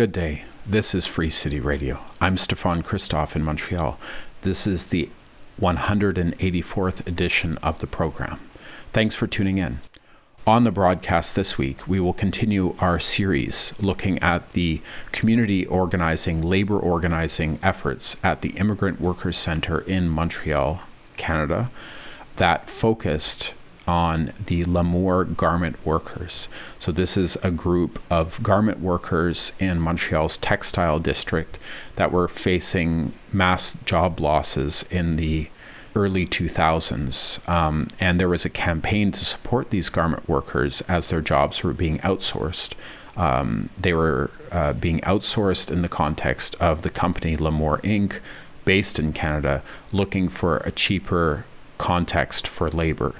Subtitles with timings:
[0.00, 0.44] Good day.
[0.66, 2.02] This is Free City Radio.
[2.22, 3.98] I'm Stefan Christoff in Montreal.
[4.40, 5.10] This is the
[5.60, 8.40] 184th edition of the program.
[8.94, 9.80] Thanks for tuning in.
[10.46, 14.80] On the broadcast this week, we will continue our series looking at the
[15.12, 20.80] community organizing, labor organizing efforts at the Immigrant Workers Center in Montreal,
[21.18, 21.70] Canada,
[22.36, 23.52] that focused
[23.90, 26.46] on the Lamour garment workers.
[26.78, 31.58] So, this is a group of garment workers in Montreal's textile district
[31.96, 35.48] that were facing mass job losses in the
[35.96, 37.48] early 2000s.
[37.48, 41.72] Um, and there was a campaign to support these garment workers as their jobs were
[41.72, 42.74] being outsourced.
[43.16, 48.20] Um, they were uh, being outsourced in the context of the company Lamour Inc.,
[48.64, 51.44] based in Canada, looking for a cheaper
[51.76, 53.16] context for labor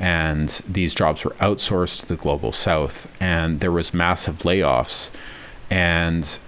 [0.00, 5.10] and these jobs were outsourced to the global south and there was massive layoffs.
[5.68, 6.38] And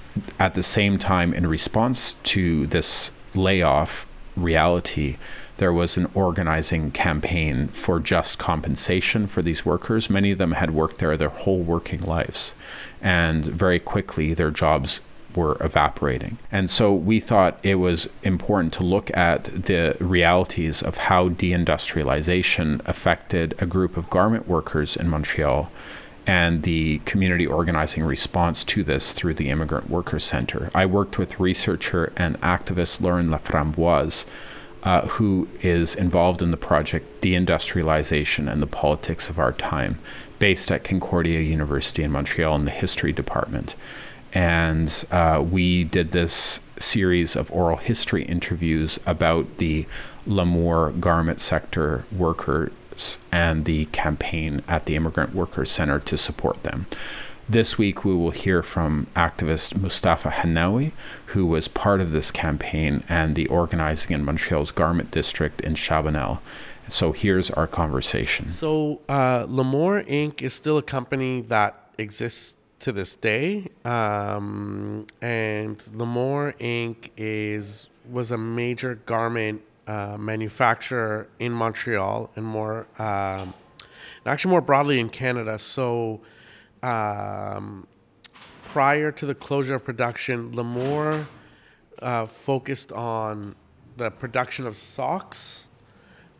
[0.40, 5.18] at the same time in response to this layoff reality
[5.58, 10.10] there was an organizing campaign for just compensation for these workers.
[10.10, 12.54] Many of them had worked there their whole working lives
[13.00, 15.00] and very quickly their jobs
[15.36, 16.38] were evaporating.
[16.50, 22.86] And so we thought it was important to look at the realities of how deindustrialization
[22.86, 25.70] affected a group of garment workers in Montreal
[26.26, 30.70] and the community organizing response to this through the Immigrant Workers Center.
[30.74, 34.24] I worked with researcher and activist Lauren Laframboise.
[34.84, 40.00] Uh, who is involved in the project Deindustrialization and the Politics of Our Time,
[40.40, 43.76] based at Concordia University in Montreal in the History Department
[44.32, 49.86] and uh, we did this series of oral history interviews about the
[50.26, 56.86] Lamour garment sector workers and the campaign at the Immigrant Workers Center to support them.
[57.48, 60.92] This week, we will hear from activist Mostafa Henaway,
[61.26, 66.38] who was part of this campaign and the organizing in Montreal's garment district in Chabanel.
[66.88, 68.48] So here's our conversation.
[68.48, 70.40] So, uh, Inc.
[70.40, 73.68] is still a company that exists to this day.
[73.84, 77.10] Um, and Lamour Inc.
[77.16, 83.54] is was a major garment uh, manufacturer in Montreal and more um,
[84.26, 85.58] actually more broadly in Canada.
[85.58, 86.20] So
[86.82, 87.86] um,
[88.64, 91.26] prior to the closure of production, Lamour
[92.00, 93.54] uh, focused on
[93.96, 95.68] the production of socks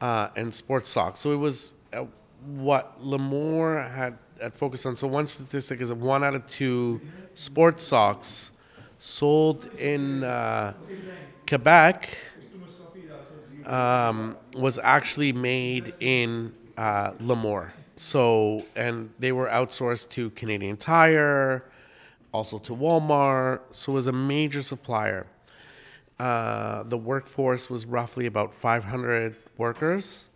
[0.00, 1.20] uh, and sports socks.
[1.20, 2.06] So it was uh,
[2.44, 4.96] what Lamour had at focus on.
[4.96, 7.00] So one statistic is that one out of two
[7.34, 8.50] sports socks
[8.98, 10.74] sold in uh,
[11.46, 12.16] Quebec
[13.64, 17.72] um, was actually made in uh, Lamour.
[17.96, 21.64] So and they were outsourced to Canadian Tire,
[22.32, 23.60] also to Walmart.
[23.70, 25.26] So it was a major supplier.
[26.18, 30.28] Uh, the workforce was roughly about 500 workers,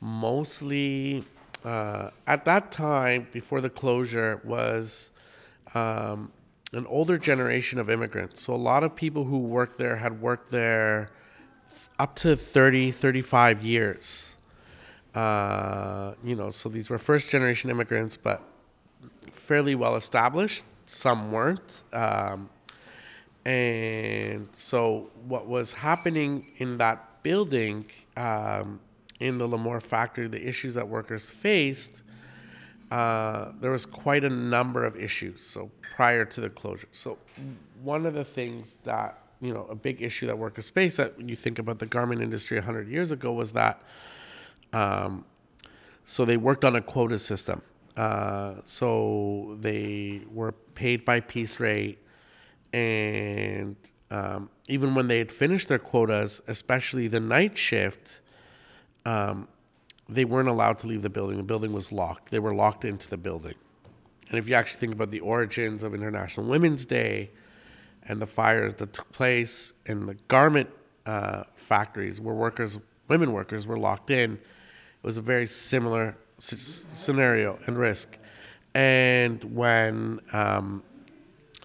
[0.00, 1.24] mostly
[1.64, 5.10] uh, at that time, before the closure, was
[5.74, 6.30] um,
[6.72, 8.42] an older generation of immigrants.
[8.42, 11.10] So a lot of people who worked there had worked there
[11.98, 14.36] up to 30, 35 years.
[15.14, 18.42] Uh, you know, so these were first generation immigrants, but
[19.32, 20.64] fairly well established.
[20.86, 21.82] Some weren't.
[21.92, 22.50] Um,
[23.44, 27.86] and so what was happening in that building
[28.16, 28.80] um,
[29.20, 32.02] in the Lamour factory, the issues that workers faced,
[32.90, 35.44] uh, there was quite a number of issues.
[35.44, 37.18] So prior to the closure, so
[37.82, 41.28] one of the things that you know a big issue that workers faced that when
[41.28, 43.82] you think about the garment industry 100 years ago was that
[44.72, 45.24] um,
[46.04, 47.62] so they worked on a quota system.
[47.96, 51.98] Uh, so they were paid by piece rate,
[52.72, 53.76] and
[54.10, 58.20] um, even when they had finished their quotas, especially the night shift,
[59.04, 59.48] um,
[60.08, 61.36] they weren't allowed to leave the building.
[61.36, 62.30] The building was locked.
[62.30, 63.54] They were locked into the building.
[64.28, 67.30] And if you actually think about the origins of International Women's Day
[68.06, 70.70] and the fires that took place in the garment
[71.06, 74.40] uh, factories where workers, women workers, were locked in, it
[75.02, 78.18] was a very similar c- scenario and risk.
[78.74, 80.82] And when, um,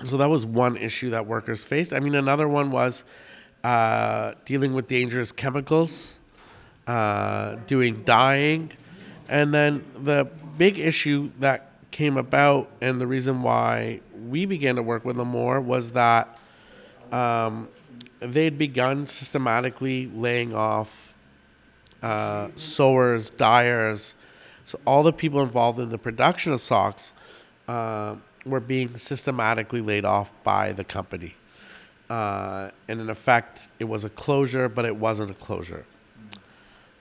[0.05, 1.93] so that was one issue that workers faced.
[1.93, 3.03] I mean, another one was
[3.63, 6.19] uh, dealing with dangerous chemicals
[6.89, 8.71] uh, doing dyeing.
[9.27, 10.27] And then the
[10.57, 15.27] big issue that came about, and the reason why we began to work with them
[15.27, 16.39] more, was that
[17.11, 17.69] um,
[18.19, 21.15] they'd begun systematically laying off
[22.01, 24.15] uh, sewers, dyers,
[24.65, 27.13] so all the people involved in the production of socks.
[27.67, 28.15] Uh,
[28.45, 31.35] were being systematically laid off by the company.
[32.09, 35.85] Uh, and in effect, it was a closure, but it wasn't a closure.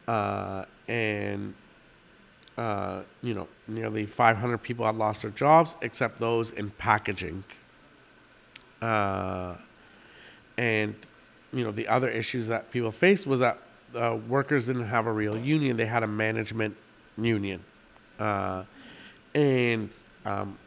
[0.09, 1.55] Uh, and
[2.57, 7.45] uh, you know, nearly 500 people had lost their jobs, except those in packaging.
[8.81, 9.55] Uh,
[10.57, 10.97] and
[11.53, 13.59] you know, the other issues that people faced was that
[13.95, 16.75] uh, workers didn't have a real union; they had a management
[17.19, 17.63] union,
[18.19, 18.65] uh,
[19.35, 19.91] and
[20.25, 20.59] um,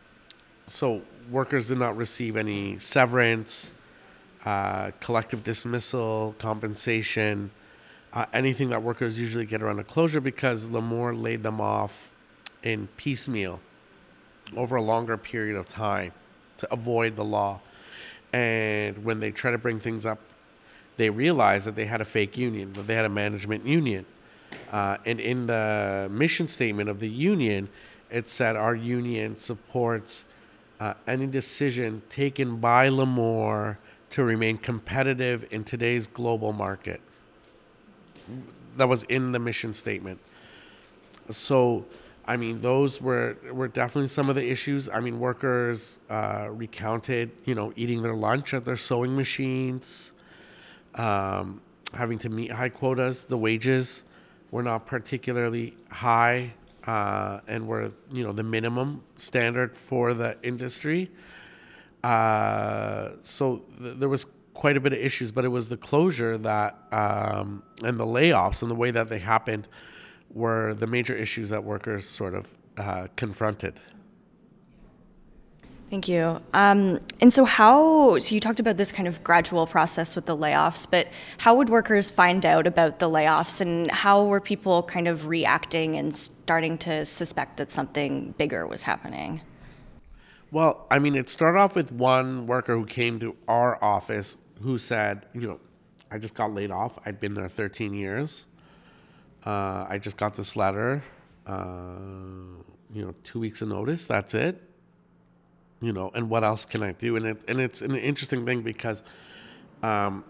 [0.68, 1.02] so
[1.32, 3.74] workers did not receive any severance,
[4.46, 7.52] uh, collective dismissal, compensation
[8.14, 12.12] uh, anything that workers usually get around a closure because Lamour laid them off
[12.64, 13.60] in piecemeal
[14.56, 16.12] over a longer period of time
[16.58, 17.60] to avoid the law.
[18.34, 20.20] And when they try to bring things up,
[20.98, 24.06] they realized that they had a fake union, that they had a management union.
[24.72, 27.70] Uh, and in the mission statement of the union,
[28.10, 30.26] it said our union supports
[30.80, 33.78] uh, any decision taken by Lamour
[34.10, 37.00] to remain competitive in today's global market
[38.78, 40.20] that was in the mission statement.
[41.30, 41.86] So,
[42.26, 44.90] I mean, those were were definitely some of the issues.
[44.90, 50.14] I mean, workers uh, recounted, you know, eating their lunch at their sewing machines,
[50.96, 51.62] um,
[51.94, 53.26] having to meet high quotas.
[53.26, 54.04] The wages
[54.52, 56.54] were not particularly high,
[56.86, 61.10] uh, and were you know the minimum standard for the industry.
[62.04, 64.26] Uh, so th- there was
[64.62, 68.62] quite a bit of issues, but it was the closure that um, and the layoffs
[68.62, 69.68] and the way that they happened
[70.30, 73.80] were the major issues that workers sort of uh, confronted.
[75.90, 76.40] Thank you.
[76.54, 80.38] Um, and so, how, so you talked about this kind of gradual process with the
[80.38, 81.08] layoffs, but
[81.40, 85.98] how would workers find out about the layoffs and how were people kind of reacting
[85.98, 89.42] and starting to suspect that something bigger was happening?
[90.52, 94.78] Well, I mean, it started off with one worker who came to our office who
[94.78, 95.60] said, you know,
[96.12, 97.00] I just got laid off.
[97.06, 98.48] I'd been there 13 years.
[99.46, 101.04] Uh, I just got this letter.
[101.48, 101.96] Uh,
[102.94, 104.06] you know, two weeks of notice.
[104.06, 104.62] That's it.
[105.82, 107.16] You know, and what else can I do?
[107.16, 109.04] And it and it's an interesting thing because,
[109.82, 110.24] um,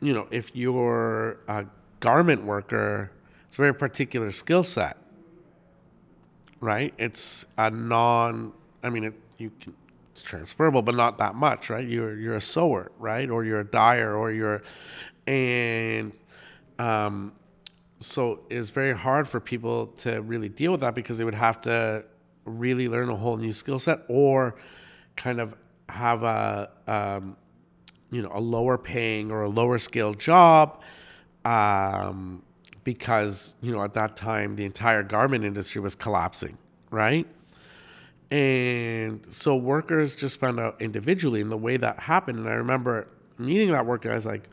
[0.00, 1.64] you know, if you're a
[2.00, 3.10] garment worker,
[3.46, 4.98] it's a very particular skill set.
[6.60, 6.92] Right?
[6.98, 8.52] It's a non.
[8.82, 9.74] I mean, it, you can
[10.18, 11.86] it's transferable, but not that much, right?
[11.86, 13.30] You're you're a sewer, right?
[13.30, 14.62] Or you're a dyer, or you're,
[15.28, 16.12] and
[16.80, 17.32] um,
[18.00, 21.60] so it's very hard for people to really deal with that because they would have
[21.62, 22.04] to
[22.44, 24.56] really learn a whole new skill set or
[25.14, 25.54] kind of
[25.88, 27.36] have a um,
[28.10, 30.82] you know a lower paying or a lower skilled job
[31.44, 32.42] um,
[32.82, 36.58] because you know at that time the entire garment industry was collapsing
[36.90, 37.26] right
[38.30, 42.38] and so workers just found out individually and the way that happened.
[42.38, 43.08] And I remember
[43.38, 44.48] meeting that worker, I was like,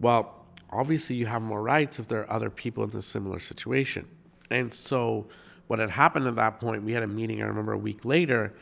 [0.00, 4.06] well, obviously you have more rights if there are other people in a similar situation.
[4.50, 5.26] And so
[5.66, 8.54] what had happened at that point, we had a meeting, I remember a week later,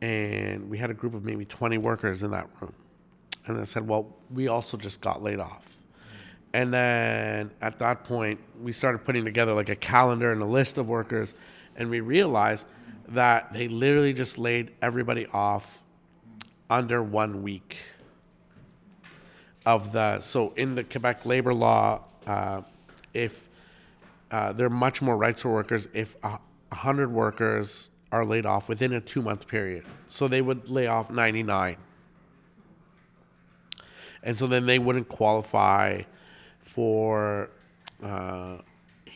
[0.00, 2.74] and we had a group of maybe 20 workers in that room.
[3.46, 5.80] And I said, well, we also just got laid off.
[6.52, 10.78] And then at that point, we started putting together like a calendar and a list
[10.78, 11.34] of workers,
[11.76, 12.66] and we realized–
[13.10, 15.82] that they literally just laid everybody off
[16.68, 17.78] under one week
[19.66, 22.62] of the so in the Quebec labor law, uh,
[23.12, 23.48] if
[24.30, 26.38] uh, there are much more rights for workers if a
[26.72, 29.84] hundred workers are laid off within a two month period.
[30.06, 31.76] So they would lay off ninety nine,
[34.22, 36.02] and so then they wouldn't qualify
[36.58, 37.50] for
[38.02, 38.58] uh,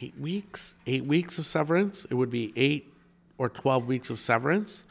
[0.01, 0.75] eight weeks.
[0.87, 2.05] Eight weeks of severance.
[2.07, 2.94] It would be eight
[3.45, 4.85] or 12 weeks of severance.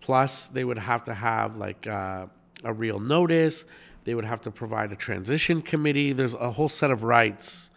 [0.00, 2.26] Plus, they would have to have like uh,
[2.64, 3.64] a real notice.
[4.04, 6.12] They would have to provide a transition committee.
[6.12, 7.70] There's a whole set of rights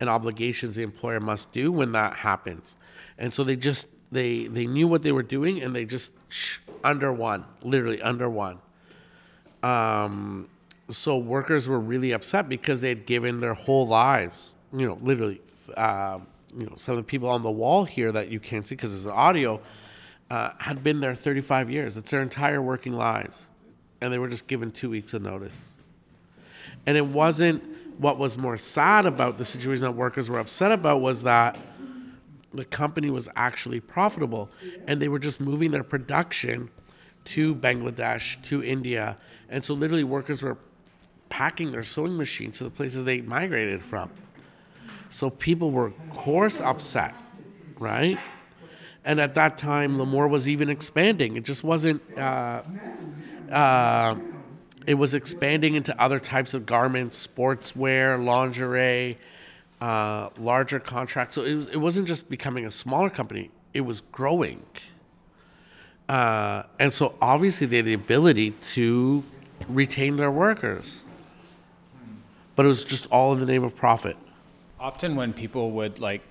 [0.00, 2.76] and obligations the employer must do when that happens.
[3.18, 6.58] And so they just they they knew what they were doing and they just sh-
[6.84, 8.58] under one, literally under one.
[9.62, 10.48] Um,
[10.88, 15.42] so workers were really upset because they had given their whole lives, you know, literally.
[15.76, 16.20] Uh,
[16.56, 18.94] you know some of the people on the wall here that you can't see because
[18.94, 19.60] it's audio
[20.30, 21.96] uh, had been there 35 years.
[21.96, 23.50] It's their entire working lives,
[24.00, 25.74] and they were just given two weeks of notice.
[26.86, 27.62] And it wasn't
[27.98, 31.58] what was more sad about the situation that workers were upset about was that
[32.52, 34.50] the company was actually profitable,
[34.86, 36.70] and they were just moving their production
[37.24, 39.16] to Bangladesh, to India,
[39.50, 40.56] and so literally workers were
[41.28, 44.10] packing their sewing machines to the places they migrated from.
[45.10, 47.14] So people were, of course, upset,
[47.78, 48.18] right?
[49.04, 51.36] And at that time, Lamour was even expanding.
[51.36, 52.02] It just wasn't.
[52.16, 52.62] Uh,
[53.50, 54.16] uh,
[54.86, 59.18] it was expanding into other types of garments, sportswear, lingerie,
[59.80, 61.34] uh, larger contracts.
[61.34, 64.62] So it, was, it wasn't just becoming a smaller company; it was growing.
[66.08, 69.22] Uh, and so obviously they had the ability to
[69.68, 71.04] retain their workers,
[72.56, 74.16] but it was just all in the name of profit.
[74.80, 76.22] Often, when people would like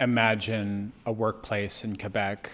[0.00, 2.50] imagine a workplace in Quebec,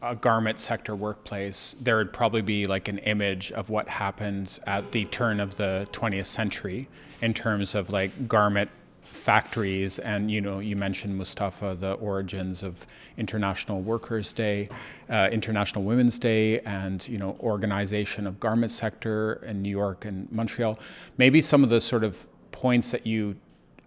[0.00, 4.90] a garment sector workplace, there would probably be like an image of what happened at
[4.92, 6.88] the turn of the 20th century
[7.20, 8.70] in terms of like garment
[9.02, 12.86] factories and you know you mentioned mostafa the origins of
[13.18, 14.66] international workers day
[15.10, 20.30] uh, international women's day and you know organization of garment sector in new york and
[20.32, 20.78] montreal.
[21.18, 23.36] Maybe some of the sort of points that you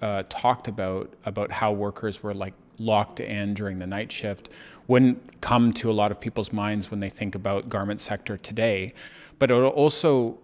[0.01, 4.49] uh, talked about about how workers were like locked in during the night shift
[4.87, 8.93] wouldn't come to a lot of people's minds when they think about garment sector today
[9.39, 10.37] but it also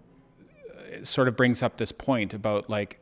[0.70, 3.02] uh, sort of brings up this point about like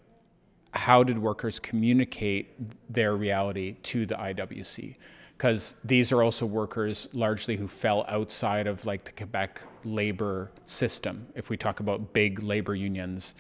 [0.74, 2.54] how did workers communicate
[2.92, 4.96] their reality to the IWC?
[5.38, 11.28] Because these are also workers largely who fell outside of like the Quebec labor system.
[11.34, 13.36] If we talk about big labor unions,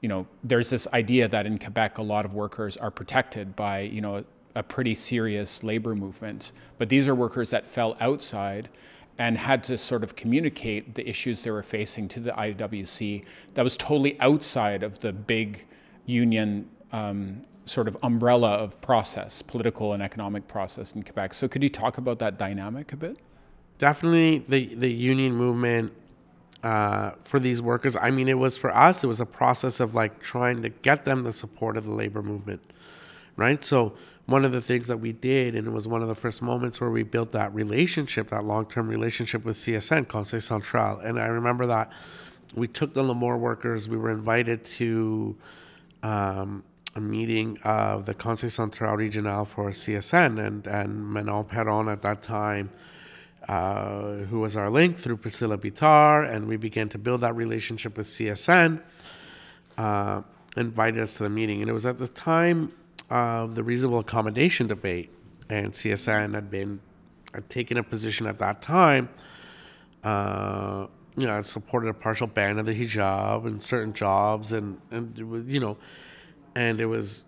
[0.00, 3.80] you know, there's this idea that in Quebec a lot of workers are protected by,
[3.80, 6.52] you know, a pretty serious labor movement.
[6.78, 8.68] But these are workers that fell outside
[9.18, 13.62] and had to sort of communicate the issues they were facing to the IWC that
[13.62, 15.66] was totally outside of the big
[16.06, 21.34] union um, sort of umbrella of process, political and economic process in Quebec.
[21.34, 23.18] So could you talk about that dynamic a bit?
[23.78, 25.92] Definitely the, the union movement
[26.62, 27.96] uh, for these workers.
[27.96, 31.04] I mean, it was for us, it was a process of like trying to get
[31.04, 32.60] them the support of the labor movement,
[33.36, 33.62] right?
[33.64, 33.94] So
[34.26, 36.80] one of the things that we did, and it was one of the first moments
[36.80, 40.98] where we built that relationship, that long-term relationship with CSN, Conseil Central.
[41.00, 41.90] And I remember that
[42.54, 45.36] we took the Lamour workers, we were invited to
[46.02, 46.62] um,
[46.94, 52.22] a meeting of the Conseil Central Regional for CSN and, and Manon Perron at that
[52.22, 52.70] time,
[53.48, 57.96] uh, who was our link through Priscilla Bitar, and we began to build that relationship
[57.96, 58.82] with CSN,
[59.78, 60.22] uh,
[60.56, 61.60] invited us to the meeting.
[61.60, 62.72] And it was at the time
[63.08, 65.10] of the reasonable accommodation debate,
[65.48, 66.80] and CSN had been
[67.34, 69.08] had taken a position at that time.
[70.02, 75.18] Uh, you know, supported a partial ban of the hijab in certain jobs, and and
[75.18, 75.76] it was, you know,
[76.54, 77.24] and it was,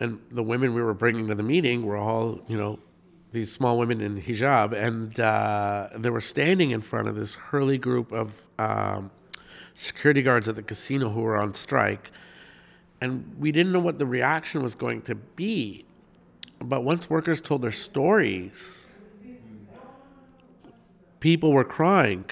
[0.00, 2.78] and the women we were bringing to the meeting were all you know,
[3.32, 7.78] these small women in hijab, and uh, they were standing in front of this hurly
[7.78, 9.10] group of um,
[9.74, 12.10] security guards at the casino who were on strike,
[13.00, 15.84] and we didn't know what the reaction was going to be,
[16.60, 18.88] but once workers told their stories,
[21.20, 22.24] people were crying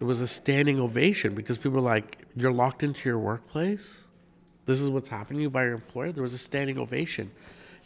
[0.00, 4.08] it was a standing ovation because people were like, "You're locked into your workplace.
[4.66, 7.30] This is what's happening to you by your employer." There was a standing ovation,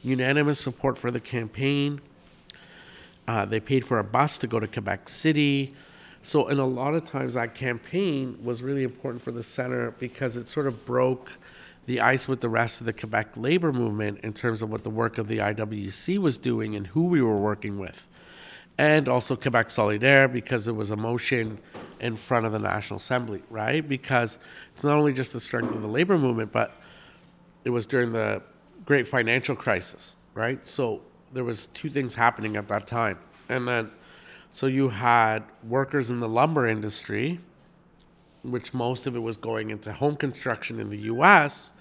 [0.03, 2.01] unanimous support for the campaign.
[3.29, 5.75] Uh, they paid for a bus to go to Quebec City.
[6.23, 10.37] So, and a lot of times that campaign was really important for the center because
[10.37, 11.31] it sort of broke
[11.87, 14.91] the ice with the rest of the Quebec labor movement in terms of what the
[14.91, 18.07] work of the IWC was doing and who we were working with
[18.81, 21.59] and also Quebec Solidaire because it was a motion
[22.01, 23.87] in front of the National Assembly, right?
[23.87, 24.39] Because
[24.75, 26.73] it's not only just the strength of the labor movement, but
[27.63, 28.43] it was during the
[28.91, 30.67] great financial crisis, right?
[30.67, 33.21] So there was two things happening at that time.
[33.49, 33.89] And then
[34.51, 37.39] so you had workers in the lumber industry,
[38.43, 41.73] which most of it was going into home construction in the US,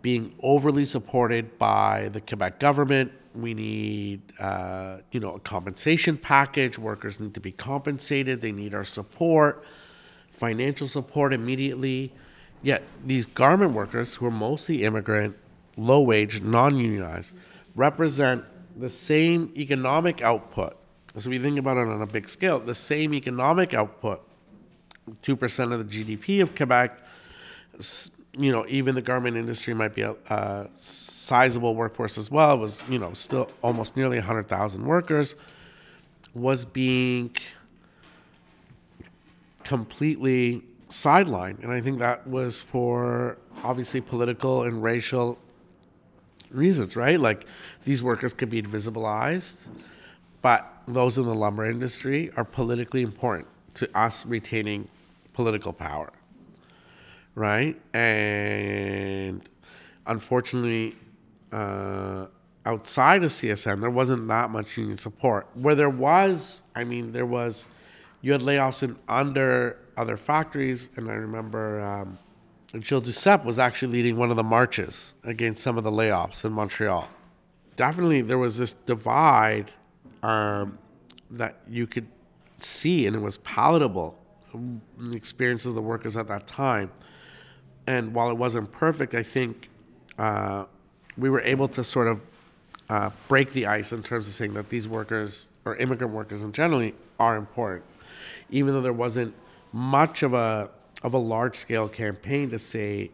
[0.00, 6.78] being overly supported by the Quebec government we need, uh, you know, a compensation package.
[6.78, 8.42] Workers need to be compensated.
[8.42, 9.64] They need our support,
[10.30, 12.12] financial support immediately.
[12.62, 15.36] Yet these garment workers, who are mostly immigrant,
[15.76, 17.34] low wage, non unionized,
[17.74, 18.44] represent
[18.76, 20.76] the same economic output.
[21.16, 24.20] So if we think about it on a big scale, the same economic output,
[25.22, 26.98] 2% of the GDP of Quebec,
[28.32, 32.54] you know, even the garment industry might be a, a sizable workforce as well.
[32.54, 35.34] It was, you know, still almost nearly 100,000 workers,
[36.34, 37.34] was being
[39.64, 41.62] completely sidelined.
[41.62, 45.38] And I think that was for obviously political and racial
[46.50, 47.20] reasons, right?
[47.20, 47.46] Like
[47.84, 49.68] these workers could be invisibilized,
[50.42, 54.88] but those in the lumber industry are politically important to us retaining
[55.34, 56.10] political power
[57.38, 57.80] right?
[57.94, 59.42] And
[60.06, 60.96] unfortunately,
[61.52, 62.26] uh,
[62.66, 65.46] outside of CSN, there wasn't that much union support.
[65.54, 67.68] Where there was, I mean, there was,
[68.22, 72.18] you had layoffs in under other factories, and I remember um,
[72.82, 76.52] Gilles Duceppe was actually leading one of the marches against some of the layoffs in
[76.52, 77.08] Montreal.
[77.76, 79.72] Definitely, there was this divide
[80.22, 80.78] um,
[81.30, 82.06] that you could
[82.60, 84.18] see, and it was palatable.
[84.98, 86.90] The experiences of the workers at that time,
[87.86, 89.68] and while it wasn't perfect, I think
[90.18, 90.64] uh,
[91.16, 92.20] we were able to sort of
[92.88, 96.52] uh, break the ice in terms of saying that these workers or immigrant workers in
[96.52, 97.84] generally are important,
[98.50, 99.34] even though there wasn't
[99.72, 100.70] much of a
[101.02, 103.10] of a large scale campaign to say,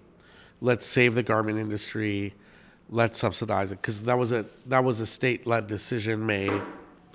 [0.61, 2.34] let's save the garment industry,
[2.88, 6.62] let's subsidize it, because that was a that was a state led decision made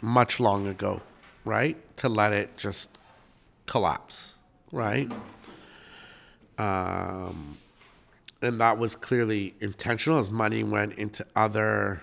[0.01, 1.01] much long ago,
[1.45, 1.77] right?
[1.97, 2.99] To let it just
[3.65, 4.39] collapse,
[4.71, 5.11] right?
[6.57, 7.57] Um,
[8.41, 12.01] and that was clearly intentional as money went into other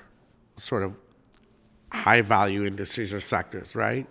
[0.56, 0.96] sort of
[1.92, 4.06] high value industries or sectors, right?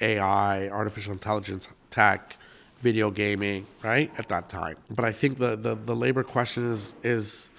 [0.00, 2.36] AI, artificial intelligence, tech,
[2.84, 4.12] video gaming, right?
[4.18, 4.76] At that time.
[4.90, 7.50] But I think the, the, the labor question is is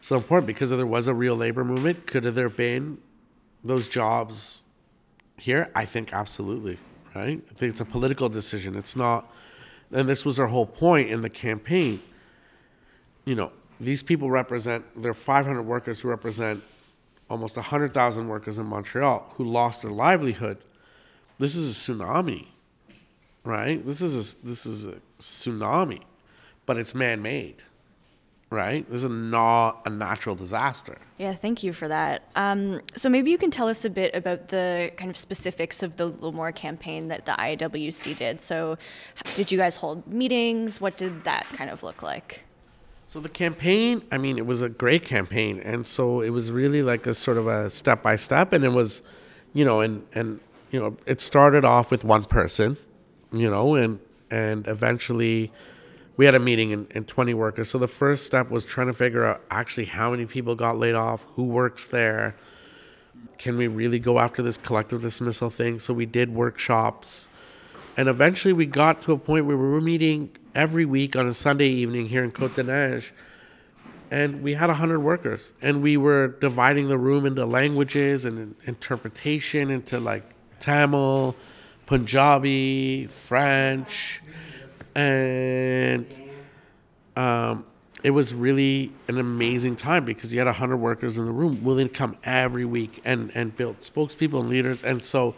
[0.00, 2.96] so important because if there was a real labor movement, could have there been
[3.62, 4.62] those jobs
[5.36, 5.70] here?
[5.74, 6.78] I think absolutely,
[7.14, 7.38] right?
[7.50, 8.74] I think it's a political decision.
[8.74, 9.30] It's not
[9.92, 12.00] and this was our whole point in the campaign.
[13.24, 16.62] You know, these people represent there are 500 workers who represent
[17.28, 20.58] almost 100,000 workers in Montreal who lost their livelihood.
[21.38, 22.46] This is a tsunami,
[23.44, 23.84] right?
[23.84, 26.02] This is a, this is a tsunami,
[26.66, 27.56] but it's man-made,
[28.50, 28.88] right?
[28.90, 30.98] This is not a natural disaster.
[31.18, 32.24] Yeah, thank you for that.
[32.36, 35.96] Um, so maybe you can tell us a bit about the kind of specifics of
[35.96, 38.40] the Lamour campaign that the IWC did.
[38.40, 38.78] So,
[39.34, 40.80] did you guys hold meetings?
[40.80, 42.44] What did that kind of look like?
[43.10, 46.80] So the campaign, I mean, it was a great campaign, and so it was really
[46.80, 49.02] like a sort of a step by step, and it was,
[49.52, 50.38] you know, and and
[50.70, 52.76] you know, it started off with one person,
[53.32, 55.52] you know, and and eventually
[56.16, 57.70] we had a meeting and, and 20 workers.
[57.70, 60.94] So the first step was trying to figure out actually how many people got laid
[60.94, 62.36] off, who works there,
[63.38, 65.78] can we really go after this collective dismissal thing?
[65.78, 67.28] So we did workshops.
[67.96, 71.34] And eventually we got to a point where we were meeting every week on a
[71.34, 73.10] Sunday evening here in Côte des Neiges.
[74.10, 75.54] And we had 100 workers.
[75.62, 80.24] And we were dividing the room into languages and interpretation into like
[80.60, 81.34] Tamil,
[81.90, 84.22] Punjabi, French.
[84.94, 86.06] And
[87.16, 87.66] um,
[88.04, 91.88] it was really an amazing time because you had 100 workers in the room willing
[91.88, 94.84] to come every week and, and build spokespeople and leaders.
[94.84, 95.34] And so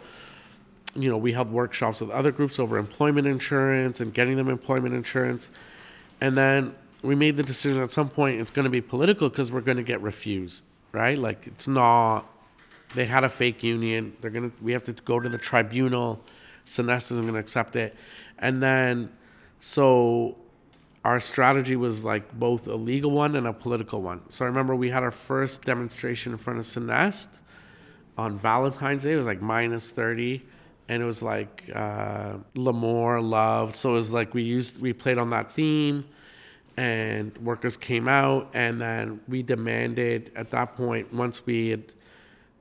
[0.95, 4.93] you know, we held workshops with other groups over employment insurance and getting them employment
[4.93, 5.49] insurance.
[6.21, 9.51] And then we made the decision at some point it's going to be political because
[9.51, 11.17] we're going to get refused, right?
[11.17, 12.29] Like it's not.
[12.93, 14.15] They had a fake union.
[14.21, 14.51] They're gonna.
[14.61, 16.21] We have to go to the tribunal.
[16.65, 17.95] CNESST isn't going to accept it,
[18.39, 19.11] and then
[19.59, 20.37] so
[21.03, 24.21] our strategy was like both a legal one and a political one.
[24.29, 27.39] So I remember we had our first demonstration in front of CNESST
[28.17, 29.13] on Valentine's Day.
[29.13, 30.43] It was like minus thirty
[30.89, 33.75] and it was like uh, L'Amour, love.
[33.75, 36.05] So it was like we used we played on that theme,
[36.77, 41.93] and workers came out, and then we demanded at that point once we had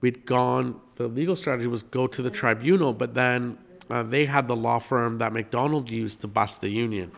[0.01, 0.81] we'd gone.
[0.97, 3.59] The legal strategy was go to the tribunal, but then
[3.93, 7.13] uh, they had the law firm that McDonald used to bust the union,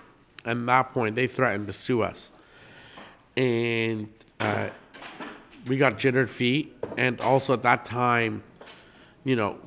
[0.44, 2.32] at that point they threatened to sue us,
[3.36, 4.08] and
[4.40, 4.68] uh,
[5.66, 8.42] we got jittered feet, and also at that time,
[9.24, 9.58] you know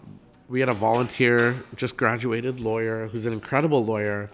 [0.49, 4.29] we had a volunteer, just graduated lawyer, who's an incredible lawyer.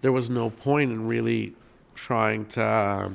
[0.00, 1.54] There was no point in really
[1.94, 3.10] trying to uh,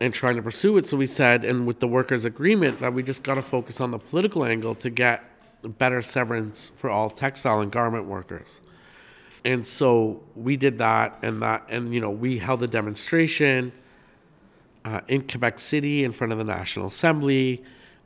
[0.00, 0.86] and trying to pursue it.
[0.86, 3.90] So we said, and with the workers' agreement, that we just got to focus on
[3.90, 5.27] the political angle to get
[5.62, 8.60] better severance for all textile and garment workers.
[9.44, 13.72] And so we did that, and that, and you know, we held a demonstration
[14.84, 17.62] uh, in Quebec City in front of the National Assembly.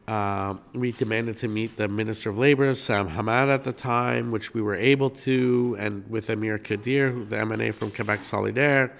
[0.08, 4.52] Um, we demanded to meet the Minister of Labor, Sam Hamad, at the time, which
[4.52, 8.92] we were able to, and with Amir Khadir, the MNA from Quebec Solidaire,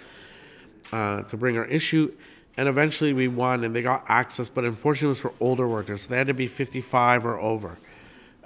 [0.93, 2.15] uh, to bring our issue.
[2.57, 6.03] And eventually we won, and they got access, but unfortunately it was for older workers.
[6.03, 7.79] So they had to be 55 or over.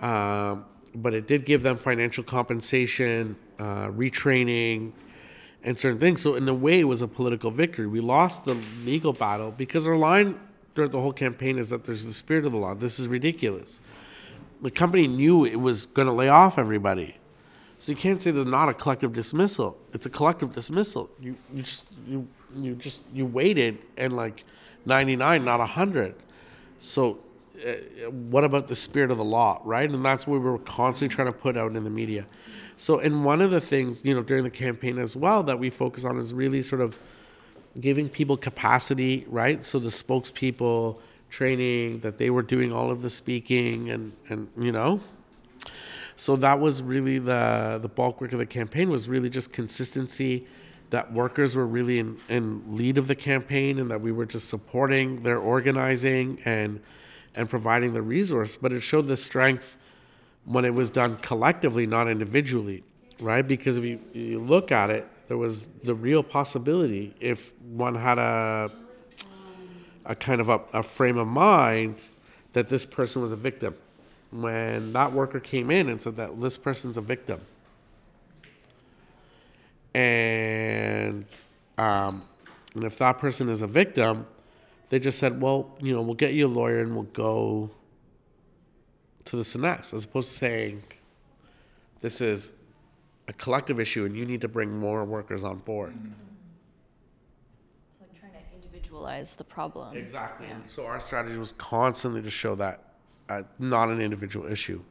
[0.01, 4.93] Um, but it did give them financial compensation, uh, retraining,
[5.63, 6.23] and certain things.
[6.23, 7.87] So in a way, it was a political victory.
[7.87, 8.55] We lost the
[8.85, 10.39] legal battle because our line
[10.75, 12.75] throughout the whole campaign is that there's the spirit of the law.
[12.75, 13.81] This is ridiculous.
[14.63, 17.17] The company knew it was going to lay off everybody.
[17.79, 19.77] So you can't say there's not a collective dismissal.
[19.93, 21.11] It's a collective dismissal.
[21.21, 24.45] You you just you you just you waited and like
[24.87, 26.15] 99 not 100.
[26.79, 27.19] So
[27.65, 29.89] uh, what about the spirit of the law, right?
[29.89, 32.27] And that's what we were constantly trying to put out in the media.
[32.77, 35.71] So, and one of the things, you know, during the campaign as well that we
[35.71, 36.99] focus on is really sort of
[37.81, 39.65] giving people capacity, right?
[39.65, 40.99] So the spokespeople
[41.31, 45.01] training that they were doing all of the speaking and and you know.
[46.17, 50.47] So that was really the the bulk work of the campaign was really just consistency
[50.91, 54.49] that workers were really in, in lead of the campaign and that we were just
[54.49, 56.81] supporting their organizing and
[57.37, 59.77] and providing the resource but it showed the strength
[60.45, 62.83] when it was done collectively not individually
[63.19, 63.49] right?
[63.49, 68.19] Because if you, you look at it there was the real possibility if one had
[68.19, 68.71] a
[70.05, 71.97] a kind of a, a frame of mind
[72.53, 73.75] that this person was a victim.
[74.31, 77.41] When that worker came in and said that this person's a victim.
[79.95, 81.27] And
[81.77, 82.23] um,
[82.75, 84.27] and if that person is a victim,
[84.89, 87.71] they just said, well, you know, we'll get you a lawyer and we'll go
[89.25, 90.83] to the CNESST, as opposed to saying,
[92.01, 92.53] this is
[93.29, 95.95] a collective issue and you need to bring more workers on board.
[97.91, 99.97] It's like trying to individualize the problem.
[99.97, 100.47] Exactly.
[100.47, 102.95] And so our strategy was constantly to show that
[103.29, 104.83] uh, not an individual issue.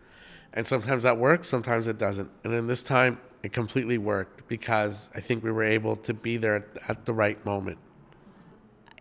[0.54, 2.30] And sometimes that works, sometimes it doesn't.
[2.44, 6.38] And in this time, it completely worked because I think we were able to be
[6.38, 7.78] there at, at the right moment.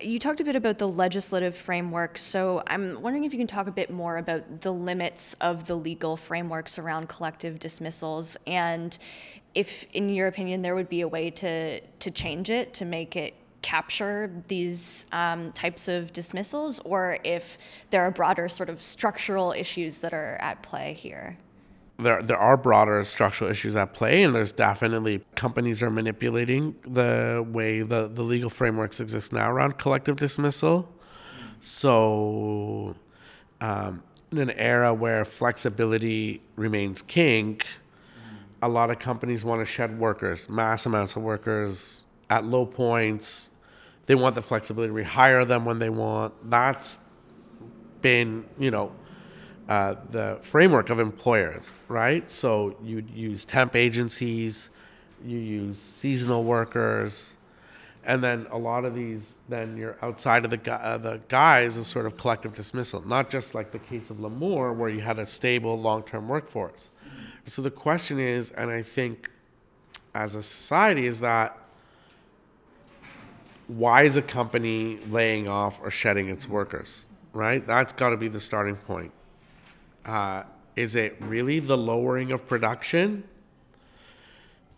[0.05, 3.69] You talked a bit about the legislative framework, so I'm wondering if you can talk
[3.69, 8.97] a bit more about the limits of the legal frameworks around collective dismissals and
[9.55, 13.17] if, in your opinion, there would be a way to, to change it to make
[13.17, 17.57] it capture these um, types of dismissals, or if
[17.89, 21.39] there are broader sort of structural issues that are at play here
[21.99, 27.47] there there are broader structural issues at play, and there's definitely companies are manipulating the
[27.49, 30.89] way the, the legal frameworks exist now around collective dismissal.
[31.61, 32.97] So,
[33.61, 34.03] um,
[34.33, 37.61] in an era where flexibility remains king,
[38.61, 43.51] a lot of companies want to shed workers, mass amounts of workers at low points.
[44.07, 46.35] They want the flexibility to rehire them when they want.
[46.51, 46.99] That's
[48.03, 48.93] been, you know,
[49.69, 52.31] uh, the framework of employers, right?
[52.31, 54.71] So you use temp agencies,
[55.25, 57.37] you use seasonal workers,
[58.05, 61.87] and then a lot of these, then you're outside of the uh, the guise of
[61.87, 65.25] sort of collective dismissal, not just like the case of Lamour where you had a
[65.25, 66.91] stable long-term workforce.
[67.45, 69.31] So the question is, and I think
[70.15, 71.59] as a society, is that
[73.69, 77.07] why is a company laying off or shedding its workers?
[77.33, 77.67] Right?
[77.67, 79.11] That's got to be the starting point
[80.07, 80.45] uh,
[80.77, 83.25] is it really the lowering of production?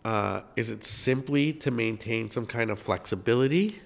[0.05, 3.81] Uh, is it simply to maintain some kind of flexibility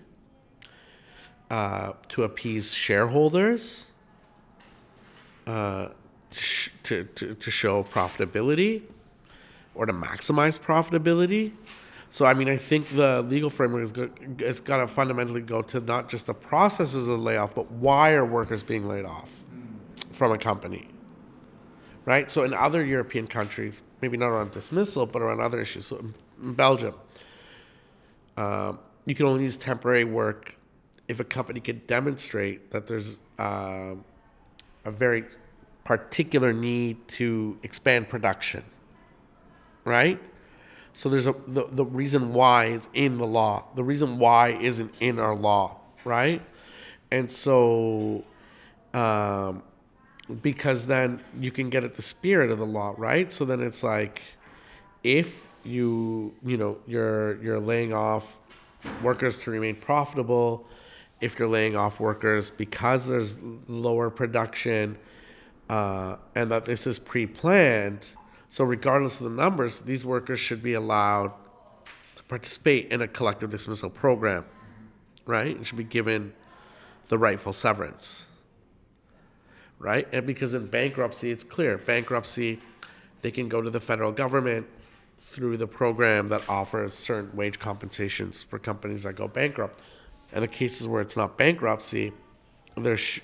[1.49, 3.87] uh, to appease shareholders,
[5.47, 5.89] uh,
[6.83, 8.83] to, to, to show profitability,
[9.73, 11.53] or to maximize profitability?
[12.09, 13.93] So, I mean, I think the legal framework is,
[14.39, 18.13] is got to fundamentally go to not just the processes of the layoff, but why
[18.13, 19.45] are workers being laid off
[20.11, 20.89] from a company?
[22.05, 22.29] Right?
[22.31, 25.85] So in other European countries, maybe not around dismissal, but around other issues.
[25.87, 26.03] So
[26.41, 26.95] in Belgium,
[28.37, 28.73] uh,
[29.05, 30.55] you can only use temporary work
[31.07, 33.95] if a company can demonstrate that there's uh,
[34.85, 35.25] a very
[35.83, 38.63] particular need to expand production,
[39.83, 40.19] right?
[40.93, 43.65] So there's a the, the reason why is in the law.
[43.75, 46.41] The reason why isn't in our law, right?
[47.09, 48.23] And so
[48.93, 49.63] um,
[50.41, 53.31] because then you can get at the spirit of the law, right?
[53.31, 54.21] So then it's like
[55.03, 58.39] if you you know you're you're laying off
[59.03, 60.67] workers to remain profitable,
[61.19, 64.97] if you're laying off workers because there's lower production,
[65.69, 68.05] uh, and that this is pre-planned.
[68.49, 71.31] So regardless of the numbers, these workers should be allowed
[72.15, 74.45] to participate in a collective dismissal program,
[75.25, 75.55] right?
[75.55, 76.33] And should be given
[77.07, 78.30] the rightful severance
[79.81, 80.07] right?
[80.13, 82.59] And because in bankruptcy, it's clear bankruptcy,
[83.21, 84.67] they can go to the federal government
[85.17, 89.81] through the program that offers certain wage compensations for companies that go bankrupt.
[90.31, 92.13] And the cases where it's not bankruptcy,
[92.77, 93.19] there's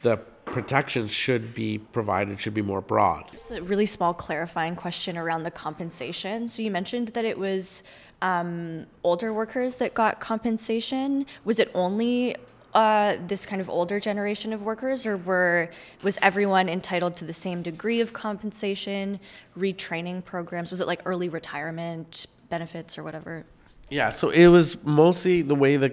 [0.00, 3.36] the protections should be provided should be more broad.
[3.50, 6.48] A really small clarifying question around the compensation.
[6.48, 7.82] So you mentioned that it was
[8.22, 11.26] um, older workers that got compensation.
[11.44, 12.36] Was it only
[12.74, 15.70] uh, this kind of older generation of workers, or were
[16.02, 19.20] was everyone entitled to the same degree of compensation,
[19.58, 20.70] retraining programs?
[20.70, 23.44] Was it like early retirement benefits or whatever?
[23.90, 25.92] Yeah, so it was mostly the way the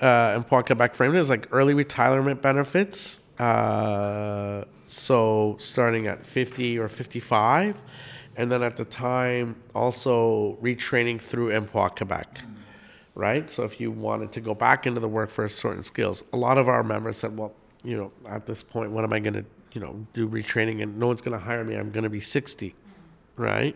[0.00, 6.78] uh, Emploi Quebec framed it is like early retirement benefits Uh, so starting at 50
[6.78, 7.82] or 55,
[8.36, 12.40] and then at the time also retraining through Emploi Quebec,
[13.16, 13.50] right?
[13.50, 16.68] So if you wanted to go back into the workforce, certain skills, a lot of
[16.68, 19.80] our members said, well, you know, at this point, what am I going to, you
[19.80, 21.74] know, do retraining and no one's going to hire me.
[21.74, 22.74] I'm going to be 60,
[23.36, 23.74] right?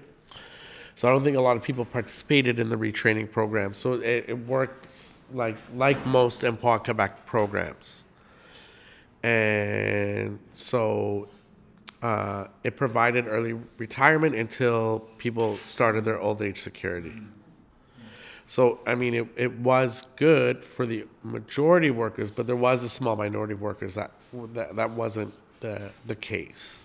[0.94, 3.72] So I don't think a lot of people participated in the retraining program.
[3.72, 8.04] So it, it works like like most Emploi Quebec programs.
[9.22, 11.28] And so
[12.02, 17.14] uh, it provided early retirement until people started their old age security.
[18.50, 22.82] So, I mean, it, it was good for the majority of workers, but there was
[22.82, 24.10] a small minority of workers that
[24.54, 26.82] that, that wasn't the, the case.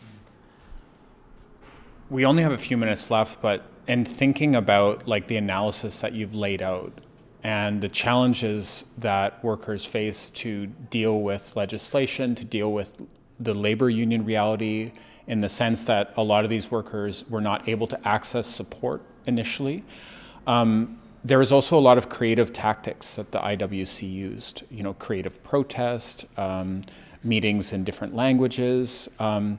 [2.11, 6.13] We only have a few minutes left, but in thinking about like the analysis that
[6.13, 6.93] you've laid out
[7.41, 12.93] and the challenges that workers face to deal with legislation, to deal with
[13.39, 14.91] the labor union reality,
[15.25, 19.01] in the sense that a lot of these workers were not able to access support
[19.25, 19.83] initially.
[20.45, 24.93] Um, there was also a lot of creative tactics that the IWC used, you know,
[24.93, 26.83] creative protest, um,
[27.23, 29.09] meetings in different languages.
[29.17, 29.57] Um,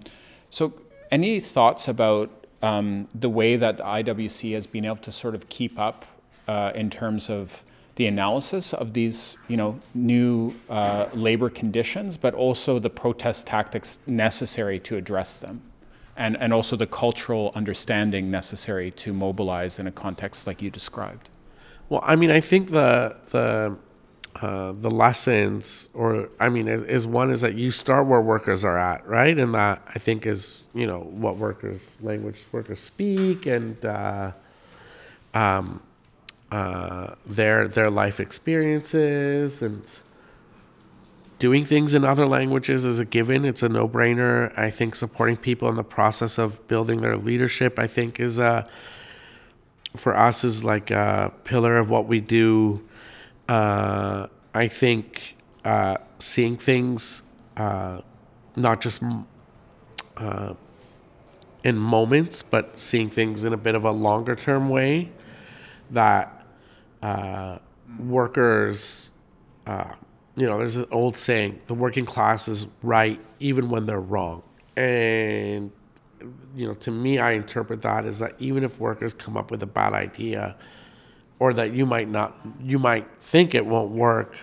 [0.49, 0.73] so,
[1.11, 2.31] any thoughts about
[2.63, 6.05] um, the way that the IWC has been able to sort of keep up
[6.47, 7.65] uh, in terms of
[7.97, 13.99] the analysis of these, you know, new uh, labor conditions, but also the protest tactics
[14.07, 15.63] necessary to address them,
[16.17, 21.29] and and also the cultural understanding necessary to mobilize in a context like you described.
[21.89, 23.77] Well, I mean, I think the the
[24.43, 28.65] uh, the lessons, or I mean, is, is, one is that you start where workers
[28.65, 29.39] are at, right?
[29.39, 34.33] And that I think is you know what workers language workers speak and uh,
[35.33, 35.83] um,
[36.51, 39.83] uh, their their life experiences and
[41.39, 43.45] doing things in other languages is a given.
[43.45, 44.57] It's a no brainer.
[44.59, 48.69] I think supporting people in the process of building their leadership, I think, is a
[49.97, 52.83] for us is like a pillar of what we do
[53.49, 57.23] uh, I think uh, seeing things
[57.57, 58.01] uh,
[58.57, 59.03] not just
[60.17, 60.55] uh,
[61.63, 65.11] in moments, but seeing things in a bit of a longer term way
[65.91, 66.47] that
[67.03, 67.59] uh,
[67.99, 69.11] workers,
[69.67, 69.93] uh,
[70.37, 74.43] you know, there's an old saying the working class is right even when they're wrong.
[74.77, 75.71] And,
[76.55, 79.63] you know, to me, I interpret that as that even if workers come up with
[79.63, 80.57] a bad idea,
[81.39, 84.35] or that you might not you might think it won't work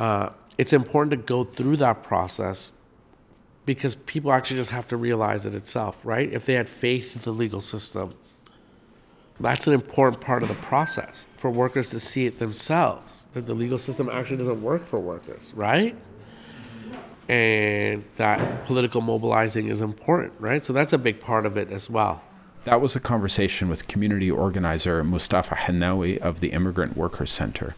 [0.00, 2.72] uh, it's important to go through that process
[3.64, 6.32] because people actually just have to realize it itself right?
[6.32, 8.14] If they had faith in the legal system
[9.40, 13.54] that's an important part of the process for workers to see it themselves that the
[13.54, 15.96] legal system actually doesn't work for workers right
[17.28, 21.90] and that political mobilizing is important right so that's a big part of it as
[21.90, 22.22] well
[22.68, 27.74] that was a conversation with community organizer Mostafa Henaway of the Immigrant Workers Center.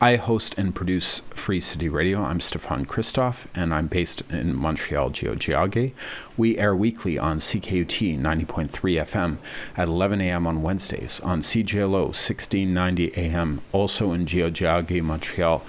[0.00, 2.22] I host and produce Free City Radio.
[2.22, 5.92] I'm Stefan Christoff, and I'm based in Montreal, Tiohtià:ke.
[6.38, 9.36] We air weekly on CKUT 90.3 FM
[9.76, 10.46] at 11 a.m.
[10.46, 15.62] on Wednesdays, on CJLO 1690 a.m., also in Tiohtià:ke, Montreal,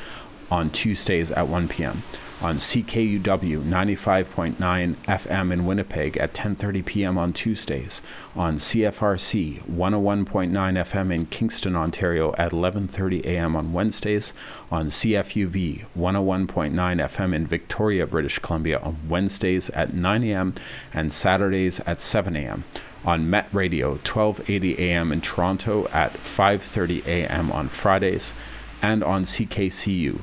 [0.49, 2.03] on Tuesdays at 1 p.m
[2.41, 7.17] on CKUW 95.9 FM in Winnipeg at 10:30 p.m.
[7.17, 8.01] on Tuesdays,
[8.35, 13.55] on CFRC 101.9 FM in Kingston, Ontario at 11:30 a.m.
[13.55, 14.33] on Wednesdays,
[14.71, 20.55] on CFUV 101.9 FM in Victoria, British Columbia on Wednesdays at 9 a.m.
[20.93, 22.63] and Saturdays at 7 a.m.
[23.05, 25.11] On Met Radio 1280 a.m.
[25.11, 27.51] in Toronto at 5:30 a.m.
[27.51, 28.33] on Fridays
[28.81, 30.21] and on CKCU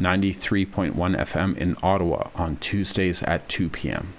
[0.00, 4.14] 93.1 FM in Ottawa on Tuesdays at 2 p.m.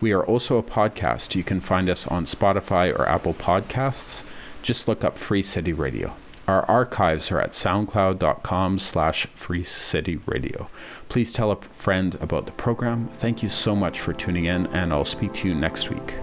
[0.00, 1.34] We are also a podcast.
[1.34, 4.22] You can find us on Spotify or Apple Podcasts.
[4.62, 6.14] Just look up Free City Radio.
[6.46, 10.68] Our archives are at soundcloud.com slash free city radio.
[11.08, 13.08] Please tell a friend about the program.
[13.08, 16.18] Thank you so much for tuning in, and I'll speak to you next week.